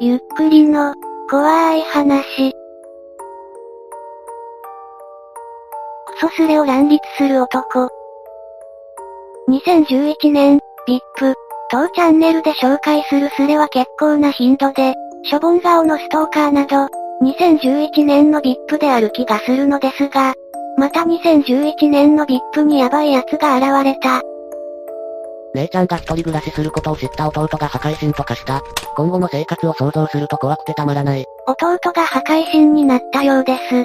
[0.00, 0.94] ゆっくりの、
[1.28, 2.52] 怖い話。
[2.52, 2.56] ク
[6.20, 7.88] ソスレを乱立する男。
[9.48, 11.34] 2011年、VIP、
[11.72, 16.86] 当チャンネルで紹介するスレは結構な頻度で、しょぼん顔のストーカーなど、
[17.24, 20.34] 2011年の VIP である気がするのですが、
[20.76, 24.22] また2011年の VIP にヤバい奴が現れた。
[25.58, 28.62] 姉ちゃんが一人暮らしすることを知った弟が破壊神と化した。
[28.96, 31.24] 今後の生活を想像すると怖くてたまらない。
[31.46, 33.84] 弟が破壊神になったようです。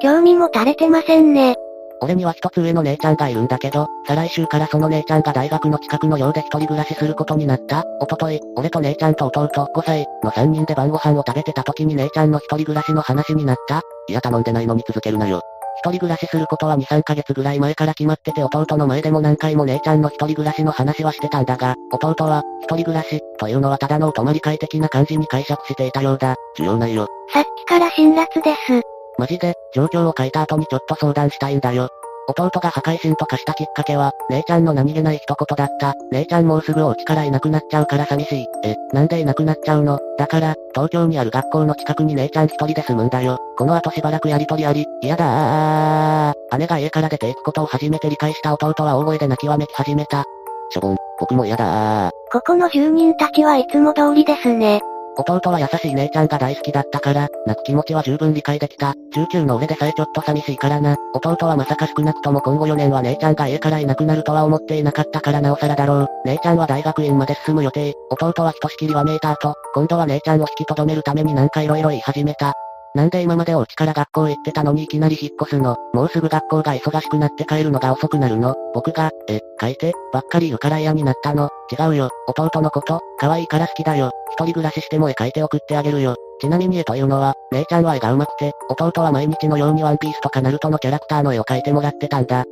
[0.00, 1.56] 興味も垂れてませんね。
[2.00, 7.84] 俺には一つ上の姉ちゃんがいるんだけど、再来週からその姉ちゃんが大学の近くの寮で一人暮らしすることになった。
[8.00, 13.82] おととい、俺と姉ちゃんと弟、5歳の3人で晩ご飯を食べてた時に姉ちゃんの一人暮らしの話になった。
[14.08, 15.42] いや頼んでないのに続けるなよ。
[15.78, 26.36] 一人暮らしすることは2、3ヶ月ぐらい前から決まってて弟の前でも何回も姉ちゃんの一人暮らしの話はしてたんだが、弟は、一人暮らし、というのはただのお泊まり会的な感じに解釈していたようだ。
[26.56, 27.06] 重要ないよ。
[27.32, 28.82] さっきから辛辣です。
[29.18, 31.88] マジで、状況を書いた後にちょっと相談したいんだよ。
[32.28, 35.94] 弟が破壊神と化したきっかけは、姉ちゃんの何気ない一言だった。
[36.12, 38.46] 姉ちゃんもうすぐお家からいなくなっちゃうから寂しい。
[38.64, 39.98] え、なんでいなくなっちゃうの？
[40.18, 43.38] だから、東京にある学校の近くに姉ちゃん一人で住むんだよ。
[43.56, 46.58] この後しばらくやりとりあり、嫌だー。
[46.58, 50.24] 姉が家から出ていくことを初めて理解した弟は大声で泣きわめき始めた。
[50.70, 52.10] しょぼん、僕も嫌だー。
[52.30, 54.80] ここの住人たちはいつも通りですね。
[55.16, 58.94] 弟は優しい姉ちゃんが大好きだったから、泣く気持ちは十分理解できた。
[59.14, 60.96] 中級の俺でさえちょっと寂しいからな。
[61.14, 66.08] 弟はまさか少なくとも今後4年は姉ちゃんが家からいなくなるとは思っていなかったからなおさらだろう。
[66.24, 67.92] 姉ちゃんは大学院まで進む予定。
[68.10, 72.54] 弟はひとしきりわめいた後、今度は姉ちゃんを引き留めるためになんか色々言い始めた。
[72.94, 75.76] なんで今までお家から学校行ってたのにいきなり引っ越すの？
[75.94, 78.54] もうすぐ学校が忙しくなって帰るのが遅くなるの？
[78.74, 81.48] 僕が、え、書いて、ばっかり言うから嫌になったの？
[81.72, 82.10] 違うよ。
[82.28, 84.10] 弟のこと、可愛いから好きだよ。
[84.32, 86.16] 一人暮らししても絵描いて送ってあげるよ。
[86.40, 92.44] ちなみに絵というのは、姉ちゃんは絵が上手くて、弟は毎日のようにワンピースとかナルトのキャラクターの絵を描いてもらってたんだ。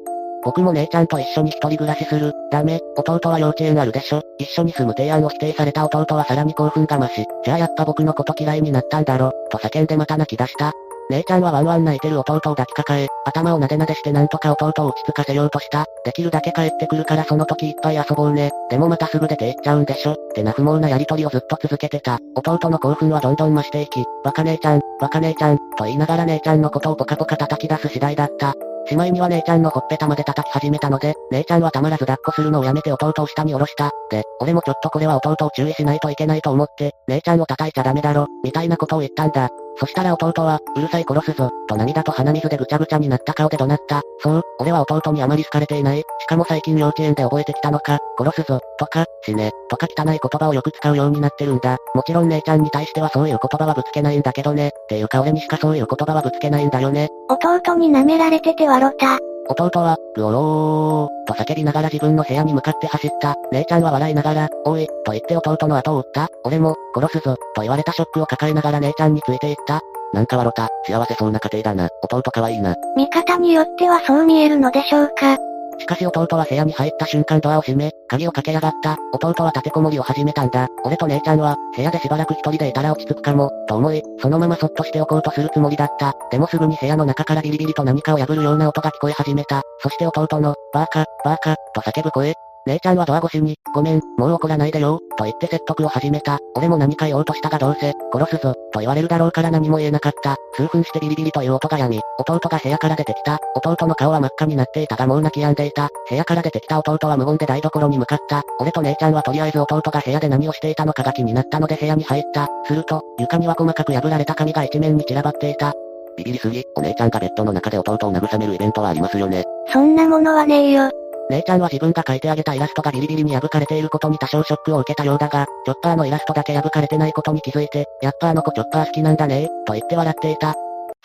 [0.44, 2.32] 僕も姉ちゃんと一緒に一人暮らしする。
[2.50, 2.80] ダメ。
[2.96, 4.22] 弟は幼稚園あるでしょ。
[4.38, 9.32] 一緒に住む提案を否定された弟はさらに興奮が増し、じゃあやっぱ僕のこと嫌いになったんだろ。
[9.50, 10.72] と叫んでまた泣き出した。
[11.10, 15.86] 姉ちゃんはワンワン泣いてる弟を抱きかかえ、頭をなでなでしてなんとか弟を落ち着かせようとした。
[16.04, 18.52] できるだけ帰ってくるからその時いっぱい遊ぼうね。
[18.70, 20.12] でもまたすぐ出て行っちゃうんでしょ。
[20.12, 22.18] ってな不毛なやりとりをずっと続けてた。
[22.36, 28.54] 弟の興奮はどんどん増していき、バカ姉ちゃん、バカ姉ちゃん、と言いながら姉ちゃんのことをポカポカ叩き出す次第だった。
[28.90, 33.92] しまいには姉ちゃんのほっぺたまで叩き始めたので、姉ちゃんはたまらず抱っこするのをやめて弟を下に下ろした。
[34.10, 39.48] で、俺もちょっとこれは弟を注意しないといけないと思って、姉ちゃんを叩いちゃダメだろ、みたいなことを言ったんだ。
[39.76, 44.02] そしたら弟は、うるさい殺すぞ、と涙と鼻水でぐちゃぐちゃになった顔で怒鳴った。
[44.22, 45.98] そう、俺は弟にあまり好かれていない。
[45.98, 51.78] しかも最近幼稚園で覚えてきたのか、殺すぞ、とか、死ね、とか汚い言葉をよく使うようになってるんだ。
[51.94, 54.68] もちろん姉ちゃんに対してはそういう言葉はぶつけないんだけどね。
[54.68, 57.08] っていうか俺にしかそういう言葉はぶつけないんだよね。
[57.28, 59.18] 弟に舐められてて笑った。
[59.50, 63.34] 弟は、ぐおろー、と叫びながら自分の部屋に向かって走った。
[63.50, 66.28] 姉ちゃんは笑いながら、おい、と言って弟の後を追った。
[66.44, 69.80] 俺も、殺すぞ、と言われたショックを抱えながら姉ちゃんについていった。
[70.12, 71.88] なんか笑った、幸せそうな家庭だな。
[72.02, 72.76] 弟可愛いな。
[72.96, 75.49] 見方によってはそう見えるのでしょうか。
[75.80, 78.98] しかし弟は部屋に入った瞬間ドアを閉め、鍵をかけ上がった。
[79.12, 80.68] 弟は立てこもりを始めたんだ。
[80.84, 86.14] 俺と姉ちゃんは、部屋でしばらく一人でいたら落ち着くかも、と思い、そのままそっとしておこうとするつもりだった。
[86.30, 89.62] でもすぐに部屋の中からビリビリと何かを破るような音が聞こえ始めた。
[89.82, 92.34] そして弟の、バーカ、バーカ、と叫ぶ声、
[92.66, 96.38] 姉ちゃんはドア越しに、ごめん、もう怒らないでよ、と言って説得を始めた。
[96.54, 100.36] 俺も何か言おうとしたがどうせ、殺すぞ、と言われるだろうから何も言えなかった。
[100.54, 103.38] 数分してビリビリという音が止み、弟が部屋から出てきた。
[103.56, 105.88] 弟の顔は真っ赤になっていたがもう泣き止んでいた。
[106.08, 108.42] 部屋から出てきた弟は無言で台所に向かった。
[108.58, 112.48] 俺と姉ちゃんはとりあえず弟が部屋で何をしていたのかが気になったので部屋に入った。
[112.66, 115.72] すると、床には細かく破られた紙が一面に散らばっていた。
[116.16, 119.44] ビビりすぎ、お姉ちゃんがベッドの中で弟を慰めるイベントはありますよね。
[119.72, 120.90] そんなものはねえよ。
[121.30, 130.54] 姉ちゃんは自分が描いてあげたイラストがビリビリに破かれていることに多少ショックを受けたようだが、チョッパーのイラストだけ破かれてないことに気づいて、やっぱあの子チョッパー好きなんだねと言って笑っていた。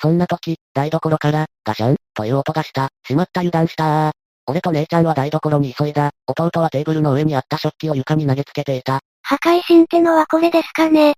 [0.01, 2.89] そんな時、台所から、ガシャン、という音がした。
[3.07, 4.11] しまった油断した
[4.47, 6.11] 俺と姉ちゃんは台所に急いだ。
[6.27, 8.99] 弟はテーブルの上にあった食器を床に投げつけていた。
[9.23, 11.15] 破壊神ってのはこれですかね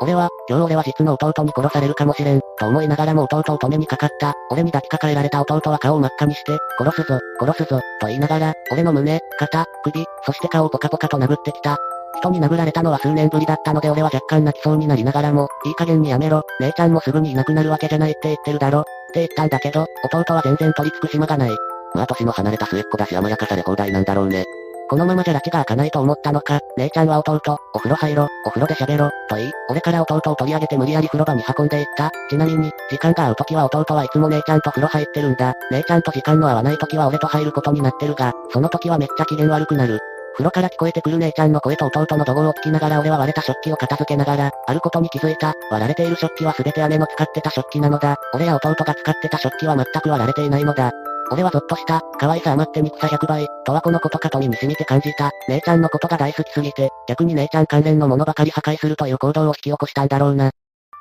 [0.00, 4.34] 俺は、今日俺は実の弟に殺されるかもしれん、と思いながらも弟を止めにかかった。
[4.50, 11.76] 俺に抱きかかえられた弟は顔を真っ赤にして、殺すぞ、殺すぞ、と言いながら、俺の胸、肩、首、そして顔をポカポカと殴ってきた。
[12.18, 21.50] 人に殴られたのは数年ぶりだったので俺は若干泣きそうになりながらも、いい加減にやめろ、姉ちゃんもすぐにいなくなるわけじゃないって言ってるだろ、って言ったんだけど、弟は全然取り付く島がない。
[21.94, 24.44] まあ年の離れた末っ子だし甘やかされ放題なんだろうね。
[24.88, 27.40] このままじゃ拉致が開かないと思ったのか、姉ちゃんは弟、
[27.74, 32.10] お風呂入ろ、お風呂で喋ろ、と言い、俺から弟を取り上げて無理やり風呂場に運んでいった。
[32.30, 35.52] ちなみに、時間が合う時は弟はいつも姉ちゃんと風呂入ってるんだ。
[35.70, 40.00] 姉ちゃんと時間の合わない時は俺と入ることになってるが、その時はめっちゃ機嫌悪くなる。
[40.38, 45.54] 風呂から聞こえてくる姉ちゃんの声と弟の怒号を聞きながら俺は割れた食器を片付けながら、あることに気づいた。
[45.70, 48.16] 割られている食器は全て姉の使ってた食器なのだ。
[48.32, 50.92] 俺や弟が使ってた食器は全く割られていないのだ。
[51.30, 52.02] 俺はゾッとした。
[52.18, 53.46] 可愛さ余って憎さ100倍。
[53.64, 55.30] とはこのことかと身にしみて感じた。
[55.48, 60.50] 姉ちゃんのことが大好きすぎて、逆に姉ちゃん関連のものばかり破壊するという行動を引き起こしたんだろうな。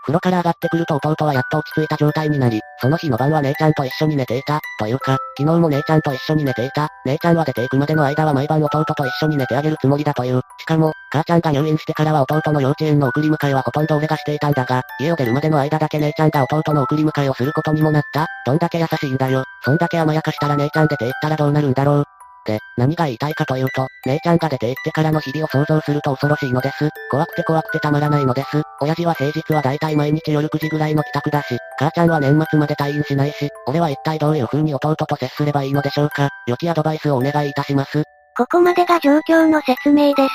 [0.07, 4.61] 風呂から上がってくると弟はやっと落ち着いた状態になり、その日の晩は姉ちゃんと一緒に寝ていた。
[4.79, 6.87] というか、昨日も姉ちゃんと一緒に寝ていた。
[7.05, 10.39] 姉ちゃんは出て行くまでの間は毎晩弟と一緒に寝てあげるつもりだという。
[10.59, 18.27] しかも、母ちゃんが入院してからは弟の幼稚園の送り迎えはほとんど俺がしていたんだが、家を出るまでの間だけ姉ちゃんが弟の送り迎えをすることにもなった。
[18.45, 19.43] どんだけ優しいんだよ。
[19.65, 22.16] そんだけ甘やかしたら姉ちゃん出て行ったらどうなるんだろう。
[22.47, 26.89] で、何が言いたいかというと、姉ちゃんが出て行ってからの日々を想像すると恐ろしいのです。
[27.11, 28.63] 怖くて怖くてたまらないのです。
[28.81, 36.29] 親父は平日は大体毎日夜9時ぐらいの帰宅だし、母ちゃんは年末まで退院しないし、俺は一体どういう風に弟と接すればいいのでしょうか。
[36.47, 38.03] 良きアドバイスをお願いいたします。
[38.37, 40.29] ここまでが状況の説明です。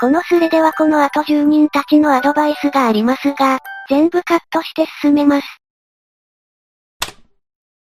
[0.00, 3.58] このスレではこの後住人たちのアドバイスがありますが、
[3.90, 5.46] 全部カットして進めます。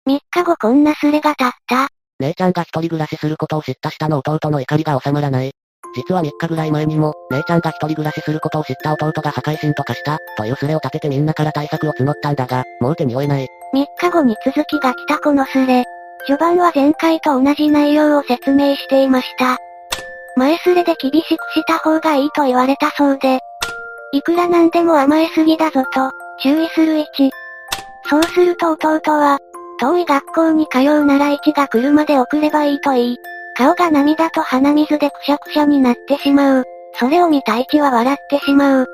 [0.07, 1.89] 3日後こんなスレが立った。
[2.19, 5.51] 姉ちゃんが一人暮らしすることを知った下の弟の怒りが収まらない。
[5.95, 13.47] 実は3日ぐらい前にも、姉ちゃんが一人暮らしすることを知った弟が破壊神とかした、というスレを立ててみんなから対策を募ったんだが、もう手に負えない。
[13.73, 15.85] 3日後に続きが来たこのスレ。
[16.25, 19.57] 序盤は前回と同じ内容を説明していました。
[20.35, 23.39] 前スレで厳しくした方がいいと言われたそうで、
[24.11, 26.11] いくらなんでも甘えすぎだぞと、
[26.41, 27.05] 注意する1。
[28.09, 29.37] そうすると弟は、
[29.79, 33.17] 遠い学校に通うなら一が来るまで送ればいいと言い、
[33.55, 36.63] 顔が涙と鼻水でくしゃくしゃになってしまう。
[36.99, 38.87] それを見た一は笑ってしまう。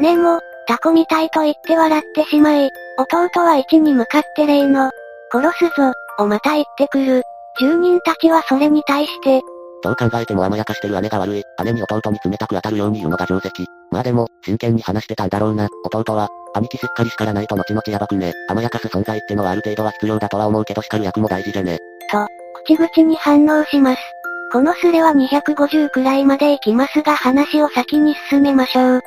[0.00, 4.90] 姉も、タコみたいと言って笑ってしまい、弟は一に向かって例の、
[5.30, 7.22] 殺すぞ、をまた言ってくる。
[7.60, 9.40] 住人たちはそれに対して、
[9.82, 11.42] どう考えても甘やかしてる姉が悪い。
[11.64, 13.50] 姉に弟に冷たく当たるように言うのが定石。
[13.90, 15.68] まあでも、真剣に話してたんだろうな。
[15.84, 18.32] 弟は、兄貴しっかり叱らないと後々やばくね。
[18.48, 21.78] 甘やかす存在ってのはある程度は必要だとは思うけど叱る役も大事でね。
[22.10, 22.26] と、
[22.64, 24.00] 口々に反応します。
[24.52, 29.00] このスレは250くらいまで行きますが話を先に進めましょう。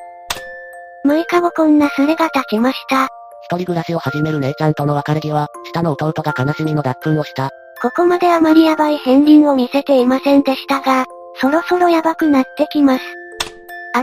[1.06, 3.09] 6日後こんなスレが立ちました。
[3.44, 7.51] 一人暮らしを始める姉ちゃんとの別れ際、下の弟が悲しみの脱粉をした。
[7.81, 11.06] ここまであまりヤバい片鱗を見せていませんでしたが、
[11.39, 13.03] そろそろヤバくなってきます。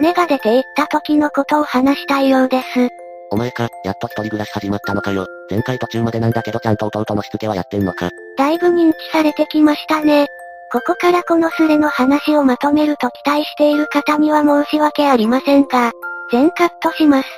[0.00, 3.01] 姉が出て行った時のことを話したいようです。
[3.32, 5.26] お前か、やっと一人暮らし始まったのかよ。
[5.50, 8.10] 前回途中までなんだけどちゃんと弟のしつけはやってんのか。
[8.36, 10.26] だいぶ認知されてきましたね。
[10.70, 15.92] ここからこのスレの話をまとめると期待している方には申し訳ありませんが、
[16.30, 17.28] 全カットします。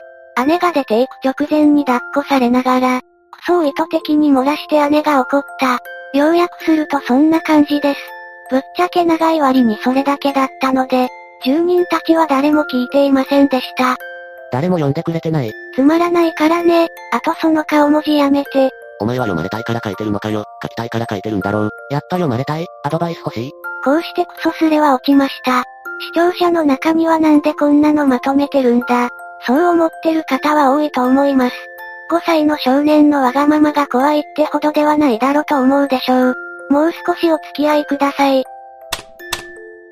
[0.45, 5.79] 姉が出て行く直前に抱っこされながら、クソを意図的に漏らして姉が怒った。
[6.13, 8.01] 要約するとそんな感じです。
[8.51, 11.09] ぶっちゃけ長い割にそれだけだったので、
[11.45, 13.97] 住人たちは誰も聞いていませんでした。
[14.51, 15.53] 誰も読んでくれてない。
[15.75, 16.89] つまらないからね。
[17.13, 18.71] あとその顔文字やめて。
[19.01, 20.45] お前は読まれたいから書いてるのかよ。
[20.63, 21.71] 書きたいから書いてるんだろう。
[21.91, 23.53] やっぱ読まれたいアドバイス欲しい
[23.85, 25.65] こうしてクソスレは落ちました。
[26.01, 29.09] 視聴者の中にはなんでこんなのまとめてるんだ。
[29.47, 31.57] そう思ってる方は多いと思います。
[32.11, 36.35] 5歳の少年のわがままが怖いってほどではないだろと思うでしょう。
[36.71, 38.45] もう少しお付き合いください。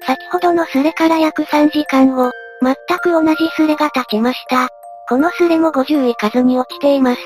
[0.06, 2.30] 先ほどのスレから約3時間後、
[2.62, 4.68] 全く同じスレが立ちました。
[5.12, 7.21] このスレも50いかずに落ちています。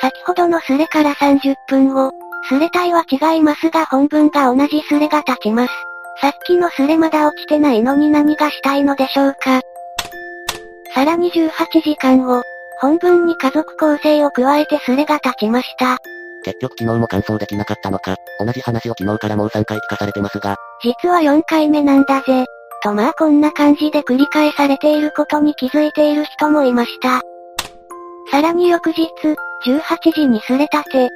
[0.00, 2.12] 先ほどのスレから30分後、
[2.48, 5.72] スレ体は違いますが本文が同じスレが立ちます。
[6.20, 9.62] さっきのスレまだ落ちてないのに何がしたいのでしょうか。
[10.94, 11.50] さらに18
[11.80, 12.40] 時間後、
[12.80, 15.98] 本文に家族構成を加えてスレが立ちました。
[16.44, 18.14] 結局昨日も完走できなかったのか。
[18.38, 20.54] 同じ話を昨日からもう3回聞かされてますが。
[20.84, 22.46] 実は4回目なんだぜ。
[22.82, 27.20] とまあこんな感じで繰り返されていることに気づいている人もいました。
[28.30, 29.08] さらに翌日、
[29.66, 31.08] 18時にすれたて。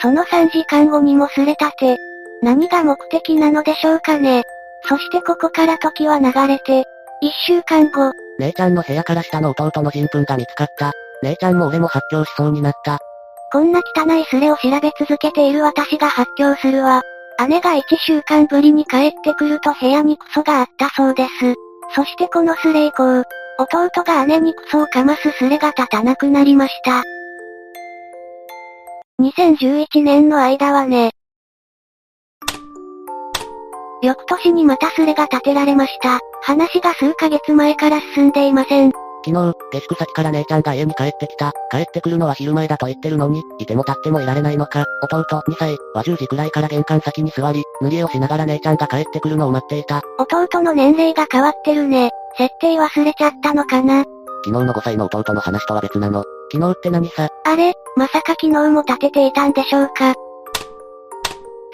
[0.00, 1.96] その3時間後にもすれたて。
[2.42, 4.42] 何が目的なのでしょうかね。
[4.88, 6.82] そしてここから時は流れて、
[7.22, 8.12] 1週間後。
[8.38, 10.92] 姉ちゃんの部屋から下の弟の人糞が見つかった。
[11.22, 12.98] 姉ちゃんも俺も発狂しそうになった。
[13.52, 17.02] こんな汚いスレを調べ続けている私が発狂するわ。
[17.48, 21.30] 姉が1週間ぶりに帰ってくると部屋にクソがあったそうです。
[21.94, 23.22] そしてこのスレ以降、
[23.58, 27.02] 弟が姉にクソをかますスレが立たなくなりました。
[29.20, 31.10] 2011年の間はね。
[34.02, 36.20] 翌年にまたスレが立てられました。
[36.42, 39.05] 話が数ヶ月前から進んでいません。
[39.26, 41.52] 昨日、下宿先から姉ちゃんが家に帰ってきた。
[41.72, 44.84] 帰ってくるのは昼前だと言ってるのに、いても立ってもいられないのか。
[45.02, 50.00] 弟、2歳、は10時くらいから玄関先に座り、塗り絵をしながら姉ちゃんが帰ってくるのを待っていた。
[50.18, 52.10] 弟の年齢が変わってるね。
[52.38, 54.04] 設定忘れちゃったのかな。
[54.44, 56.22] 昨日の5歳の弟の話とは別なの。
[56.52, 57.28] 昨日って何さ？
[57.44, 60.14] あれ、まさか昨日も立てていたんでしょうか。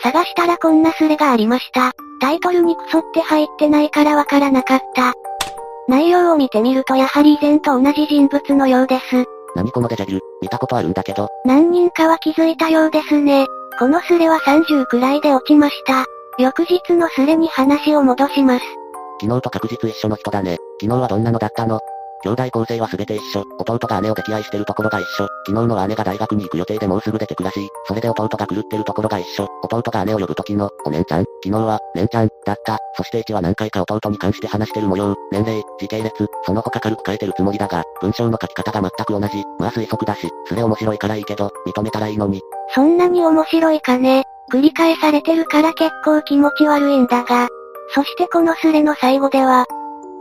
[0.02, 1.92] 探したらこんなスレがありました。
[2.20, 5.12] タイトルにクソって入ってないからわからなかった。
[5.88, 9.24] 内容を見てみるとやはり以前と同じ人物のようです。
[9.54, 11.28] 何このデジャビュ見たことあるんだけど。
[11.44, 13.46] 何人かは気づいたようですね。
[13.78, 16.04] このスレは30くらいで落ちました。
[16.38, 18.64] 翌日のスレに話を戻します。
[19.20, 20.58] 昨日と確実一緒の人だね。
[20.80, 21.80] 昨日はどんなのだったの？
[22.22, 23.44] 兄弟構成は全て一緒。
[23.58, 25.28] 弟が姉を溺愛してるところが一緒。
[25.46, 27.68] 昨日の姉が大学に行く予定でもうすぐ出てくらしい。
[27.86, 29.48] それで弟が狂ってるところが一緒。
[29.62, 32.78] 弟が姉を呼ぶ時の、お姉ちゃん昨日は、姉ちゃん、だった。
[32.96, 35.14] そして1は何回か弟に関して話してる模様。
[35.30, 36.12] 年齢、時系列、
[36.44, 39.44] その他軽く書いてるつもりだが、文章の書き方が全く同じ。
[39.58, 42.40] まあ推測だし、それ面白いからいいけど、認めたらいいのに。
[42.74, 44.24] そんなに面白いかね。
[44.52, 47.48] 繰り返されてるから結構気持ち悪いんだが。
[47.94, 49.66] そしてこのスレの最後では、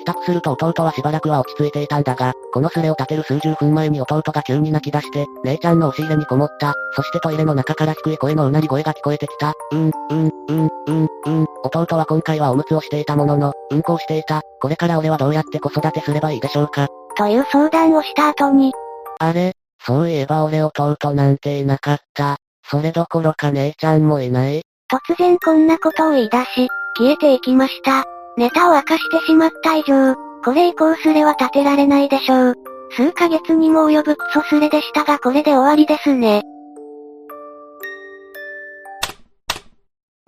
[0.01, 6.73] 帰宅すると弟はしばらくは落ち着いていたんだが、このスレを立てる数十分前に弟が急に泣き出して、姉ちゃんの押し入れにこもった。
[6.95, 9.53] そしてトイレの中から低い声のうなり声が聞こえてきた。
[9.71, 11.45] うん、うん、うん、うん、うん。
[11.63, 14.41] 弟は今回はおむつをしていたものの、うんこをしていた。
[14.59, 16.87] これから俺はどうやって子育てすればいいでしょうか。
[17.17, 18.73] という相談をした後に、
[19.19, 19.53] あれ、
[19.83, 22.37] そういえば俺弟なんていなかった。
[22.63, 24.61] それどころか姉ちゃんもいない。
[24.91, 26.67] 突然こんなことを言い出し、
[26.97, 28.05] 消えていきました。
[28.37, 32.55] ネタを明かしてしまった以上、これ以降スレは立てられないでしょう。
[32.91, 36.41] 数ヶ月にも及ぶクソスレでしたがこれで終わりですね。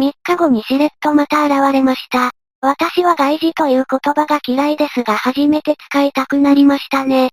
[0.01, 2.31] 3日後にしれっとまた現れました。
[2.61, 7.31] 私は外事という言葉が嫌いですが初めて使いたくなりましたね。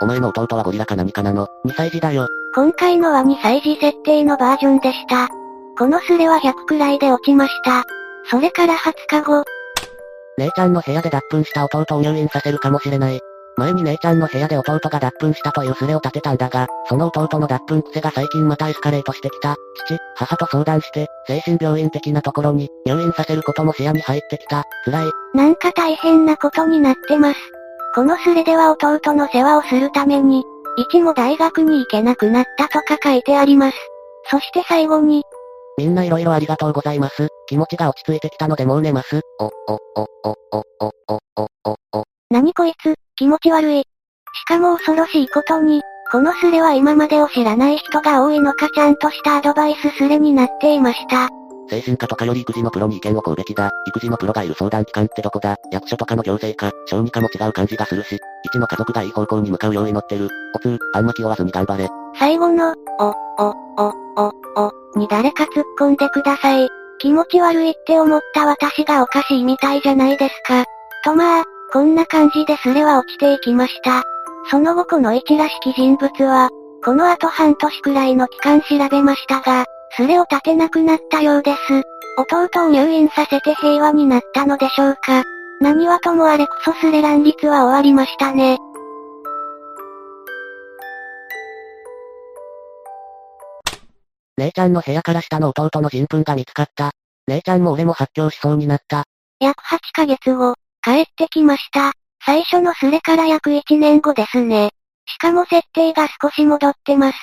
[0.00, 2.28] お前の弟はゴリラか何かなの ?2 歳児だよ。
[2.54, 5.28] 今回のは2歳児設定のバージョンでした。
[5.76, 7.84] このスレは100くらいで落ちました。
[8.30, 9.44] それから20日後、
[10.38, 13.20] 姉ちゃんの部屋で脱粉した弟を入院させるかもしれない。
[13.56, 19.56] 前に姉ちゃんの部屋で弟が脱粉したというスレを立てたんだが、その弟の脱粉癖が最近またエスカレートしてきた。
[19.86, 24.62] 父、母と相談して、精神病院的なところに、入院させることも視野に入ってきた。
[24.84, 25.10] 辛い。
[25.34, 27.38] なんか大変なことになってます。
[27.96, 30.44] このスレでは弟の世話をするために、
[30.76, 33.76] 一も大学に行けなくなったとか書いてあります。
[34.30, 35.24] そして最後に、
[35.78, 37.28] みんな色々ありがとうございます。
[37.46, 39.20] 気持ちが落ち着いてきたのでもう寝ます。
[39.38, 42.04] お、お、お、お、お、お、お、お、お、お。
[42.30, 43.82] 何こいつ、気持ち悪い。
[43.82, 43.84] し
[44.48, 45.80] かも恐ろしいことに、
[46.10, 51.28] このスレは今までを知らない人が多いのかちゃんとしたアドバイススレになっていました。
[51.70, 53.70] 精神科とかより育児のプロに意見を請うべきだ。
[53.86, 58.18] 育児のプロがいる相談機関ってどこだ役所とかの行政か、小児科も違う感じがするし、
[58.48, 60.28] 一の家族がいい方向に向かうよう祈ってる。
[60.54, 61.88] おつー、あんま気負わずに頑張れ。
[62.18, 66.68] 最後の、お、お、お、お、お、に誰か突っ込んでください。
[66.98, 70.64] 気持ち悪いって思った私がおかしいみたいじゃないですか。
[71.04, 74.02] とまあ、こんな感じでスレは落ちていきました。
[74.50, 76.48] その後この一らしき人物は、
[76.84, 81.58] この後半年くらいの期間調べましたが、スレを立てなくなったようです。
[82.18, 85.22] 弟を入院させて平和になったのでしょうか。
[85.60, 88.58] 何はともあれクソスレ乱立は終わりましたね。
[94.36, 96.92] 姉ちゃんの部屋から下の弟の人糞が見つかった。
[97.26, 99.04] 姉ちゃんも俺も発狂しそうになった。
[99.40, 101.92] 約8ヶ月後、帰ってきました。
[102.24, 104.70] 最初のスレから約1年後ですね。
[105.06, 107.18] しかも設定が少し戻ってます。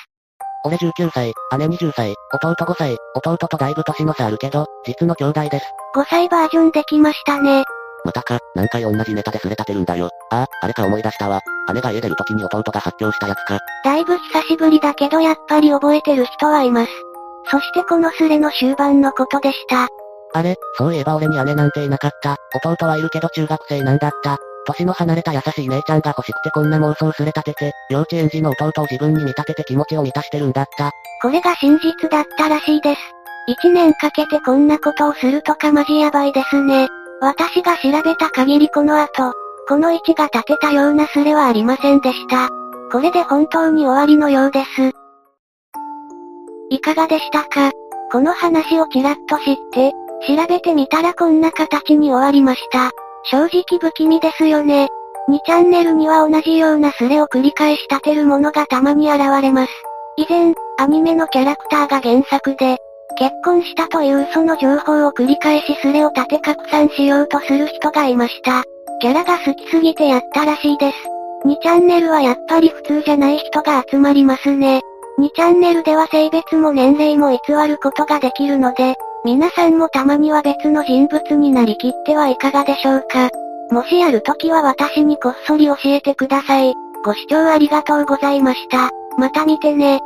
[0.65, 5.65] 俺19歳、姉20歳、弟5歳、弟とだいぶ年の差あるけど、実の兄弟です。
[5.95, 7.63] 5歳バージョンできましたね。
[8.05, 10.09] またか、何回同じネタでスレ立てるんだよ。
[10.29, 11.41] ああ、あれか思い出したわ。
[11.73, 13.57] 姉が家出る時に弟が発狂したやつか。
[13.83, 16.91] だいぶ久しぶりだけどやっぱり覚えてる人はいます。
[17.49, 19.87] そしてこのスレの終盤のことでした。
[20.33, 22.35] あれ、そういえば俺に姉なんていなかった。
[22.63, 24.37] 弟はいるけど中学生なんだった。
[24.67, 30.91] 年の離れた優しい姉ちゃんが欲しくてこんな妄想すれ立てて、幼稚園児の弟を自分に見立てて気持ちを満たしてるんだった。
[31.21, 33.01] これが真実だったらしいです。
[33.63, 36.87] 1年かけてこんなことをするとかマジやばいですね。
[37.21, 39.33] 私が調べた限りこの後、
[39.67, 42.49] この位置が立てたようなスレはありませんでした。
[42.91, 44.91] これで本当に終わりのようです。
[46.69, 47.71] いかがでしたか？
[48.11, 49.91] この話をちらっと知って、
[50.27, 52.91] 調べてみたらこんな形に終わりました。
[53.23, 54.87] 正直不気味ですよね。
[55.29, 59.71] 2チャンネルには同じようなスレを繰り返し立てるものがたまに現れます。
[60.17, 62.77] 以前、アニメのキャラクターが原作で、
[63.17, 68.63] 結婚したという嘘の情報を繰り返しスレを立て拡散しようとする人がいました。
[68.99, 70.97] キャラが好きすぎてやったらしいです。
[71.45, 74.81] 2チャンネルはやっぱり普通じゃない人が集まりますね。
[75.19, 83.29] 2チャンネルでは性別も年齢も偽ることができるので、皆さんもたまには別の人物になりきってはいかがでしょうか。
[83.71, 86.73] もしやるときは私にこっそり教えてください。
[87.03, 88.89] ご視聴ありがとうございました。
[89.17, 90.01] また見てね。